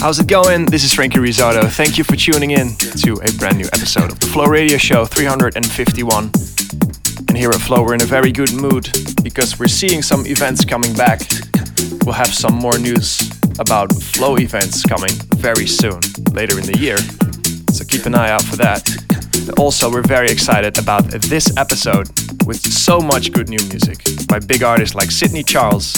[0.00, 0.64] How's it going?
[0.66, 1.68] This is Frankie Rizzardo.
[1.68, 5.04] Thank you for tuning in to a brand new episode of the Flow Radio Show
[5.04, 6.30] 351.
[7.26, 8.88] And here at Flow, we're in a very good mood
[9.24, 11.22] because we're seeing some events coming back.
[12.04, 13.28] We'll have some more news
[13.58, 15.98] about Flow events coming very soon,
[16.30, 16.98] later in the year.
[17.72, 18.88] So keep an eye out for that.
[19.58, 22.06] Also, we're very excited about this episode
[22.46, 25.94] with so much good new music by big artists like Sidney Charles,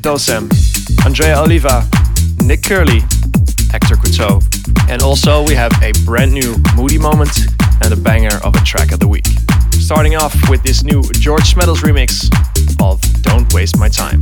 [0.00, 0.48] Dosem,
[1.04, 1.86] Andrea Oliva,
[2.42, 3.02] Nick Curly,
[3.70, 4.42] Hector Couto.
[4.88, 7.30] And also, we have a brand new Moody moment
[7.82, 9.26] and a banger of a track of the week.
[9.72, 12.30] Starting off with this new George Smeddles remix
[12.82, 14.20] of Don't Waste My Time.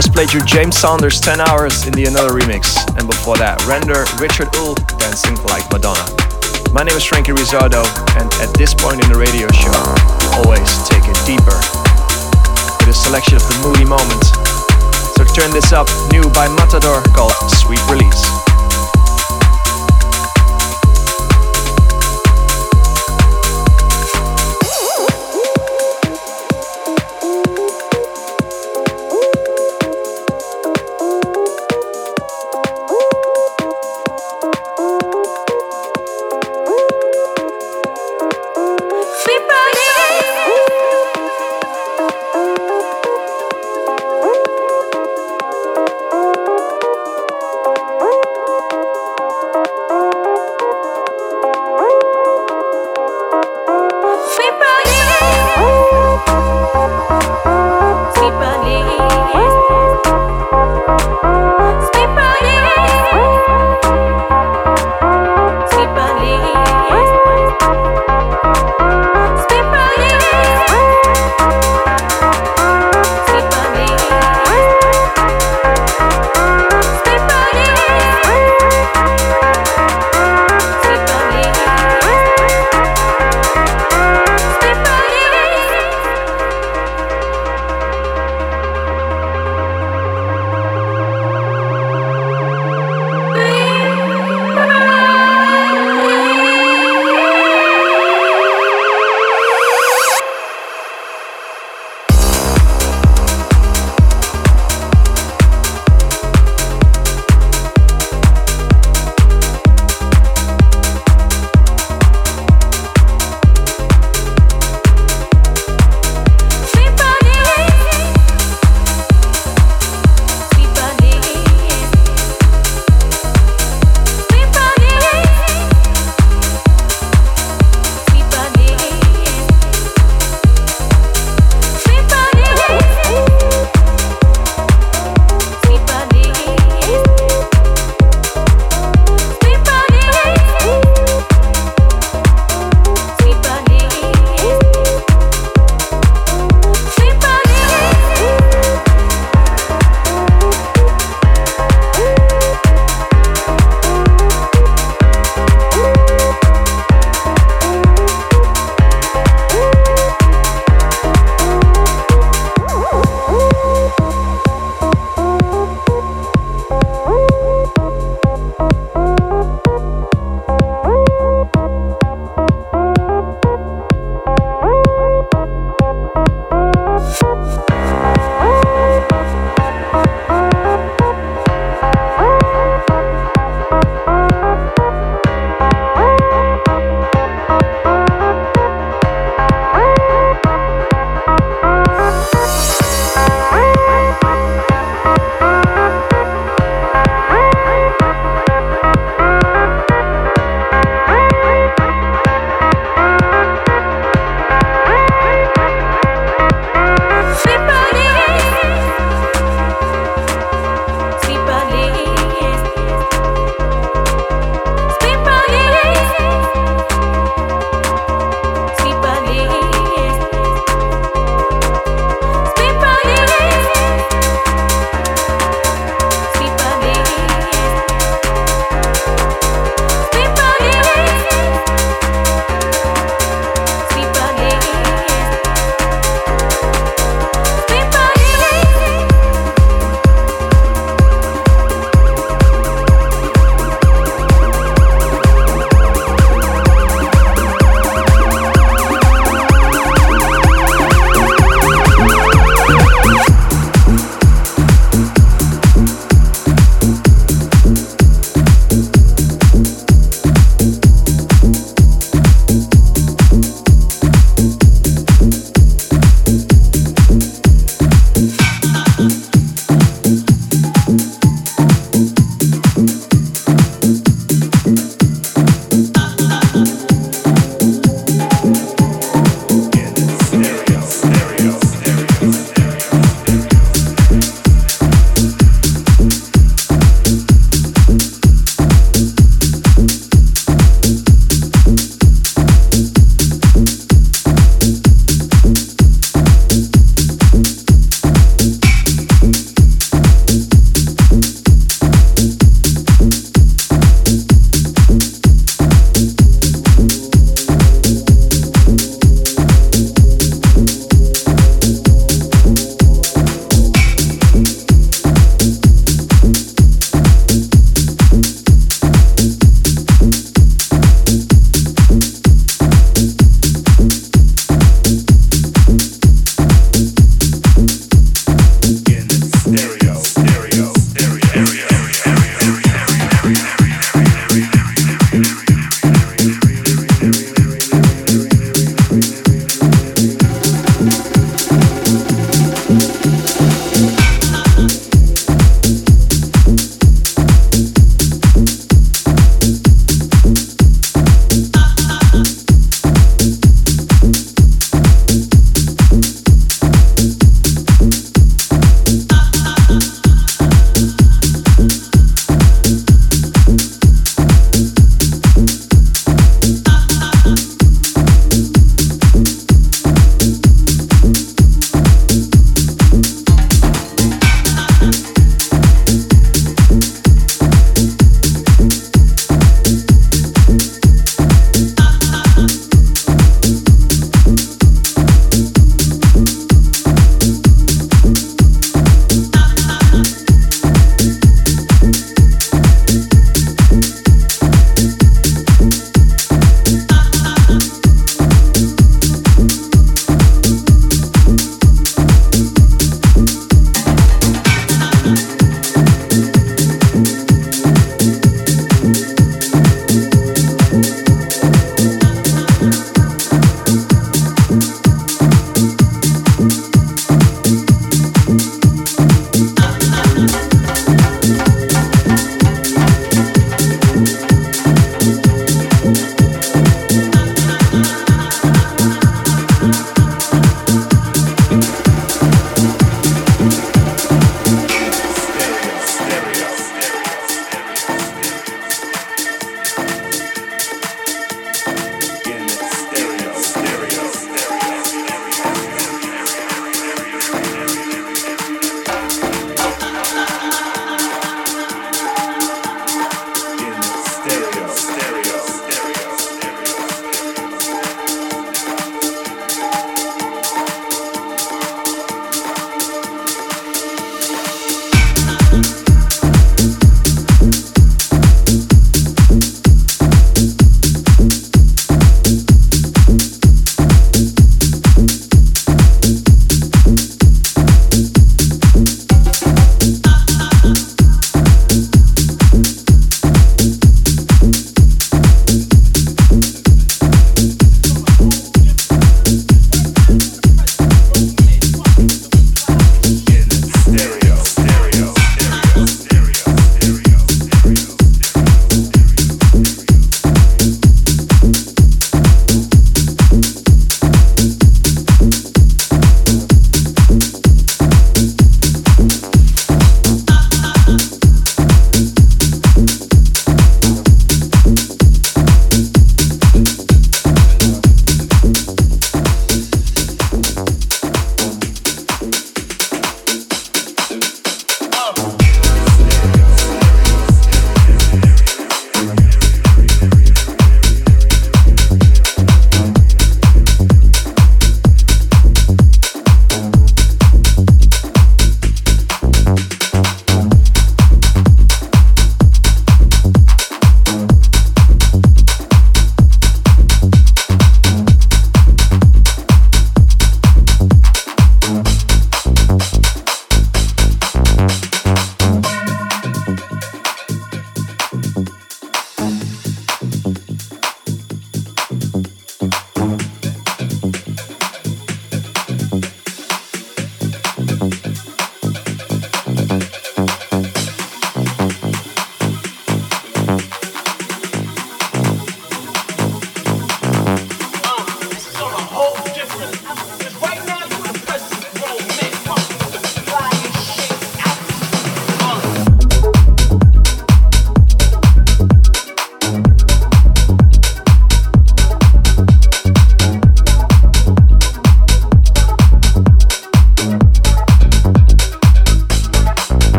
[0.00, 4.08] Just played you James Saunders 10 Hours in the Another remix, and before that, Render
[4.16, 6.08] Richard Uhl dancing like Madonna.
[6.72, 7.84] My name is Frankie Rizzardo,
[8.16, 9.76] and at this point in the radio show,
[10.40, 11.52] always take it deeper
[12.80, 14.24] with a selection of the moody moment.
[15.20, 15.84] So turn this up,
[16.16, 18.49] new by Matador called Sweet Release.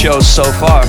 [0.00, 0.84] You're enjoying the show so far.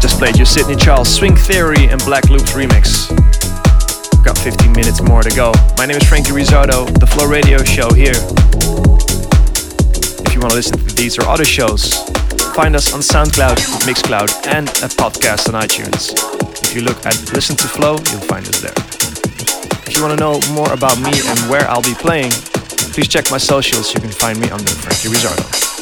[0.00, 3.08] Just played your Sidney Charles Swing Theory and Black Loops remix.
[4.24, 5.52] Got 15 minutes more to go.
[5.76, 8.16] My name is Frankie Rizzardo, the Flow Radio Show here.
[10.26, 11.94] If you want to listen to these or other shows,
[12.54, 13.56] find us on SoundCloud,
[13.86, 16.14] Mixcloud, and a podcast on iTunes.
[16.64, 18.74] If you look at Listen to Flow, you'll find us there.
[19.86, 22.30] If you want to know more about me and where I'll be playing,
[22.92, 23.94] please check my socials.
[23.94, 25.73] You can find me under Frankie Rizzardo.